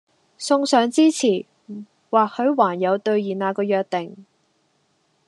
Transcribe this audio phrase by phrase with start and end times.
[0.35, 1.45] 送上支持，
[2.09, 4.25] 或許還有兌現那個約定！